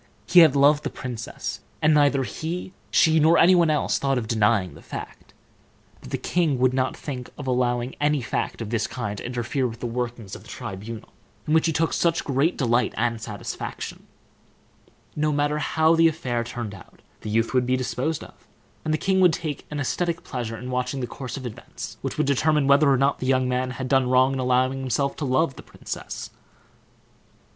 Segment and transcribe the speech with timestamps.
[0.25, 4.27] He had loved the princess, and neither he, she, nor any one else, thought of
[4.27, 5.31] denying the fact;
[5.99, 9.67] but the king would not think of allowing any fact of this kind to interfere
[9.67, 11.09] with the workings of the tribunal,
[11.45, 14.07] in which he took such great delight and satisfaction.
[15.15, 18.47] No matter how the affair turned out, the youth would be disposed of,
[18.83, 22.17] and the king would take an aesthetic pleasure in watching the course of events, which
[22.17, 25.25] would determine whether or not the young man had done wrong in allowing himself to
[25.25, 26.31] love the princess.